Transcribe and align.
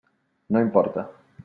No 0.49 0.59
importa. 0.59 1.07